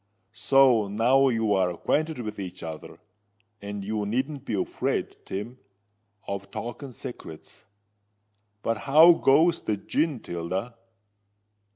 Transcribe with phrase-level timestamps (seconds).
[0.33, 2.97] So now you're acquainted with each other;
[3.61, 5.59] and you needn't be afraid, Tim,
[6.27, 7.65] of talking secrets.
[8.63, 10.73] But how goes the gin, Tilda?"